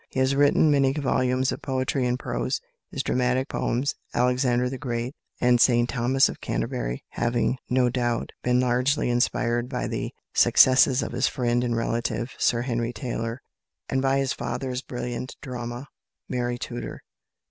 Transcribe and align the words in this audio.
He 0.09 0.19
has 0.19 0.33
written 0.33 0.71
many 0.71 0.93
volumes 0.93 1.51
of 1.51 1.61
poetry 1.61 2.07
and 2.07 2.17
prose, 2.17 2.59
his 2.89 3.03
dramatic 3.03 3.47
poems 3.47 3.93
"Alexander 4.15 4.67
the 4.67 4.79
Great" 4.79 5.13
and 5.39 5.61
"St 5.61 5.87
Thomas 5.87 6.27
of 6.27 6.41
Canterbury" 6.41 7.03
having, 7.09 7.59
no 7.69 7.87
doubt, 7.87 8.31
been 8.41 8.59
largely 8.59 9.11
inspired 9.11 9.69
by 9.69 9.85
the 9.85 10.11
successes 10.33 11.03
of 11.03 11.11
his 11.11 11.27
friend 11.27 11.63
and 11.63 11.77
relative, 11.77 12.31
Sir 12.39 12.63
Henry 12.63 12.93
Taylor, 12.93 13.43
and 13.89 14.01
by 14.01 14.17
his 14.17 14.33
father's 14.33 14.81
brilliant 14.81 15.35
drama, 15.39 15.87
"Mary 16.27 16.57
Tudor." 16.57 17.03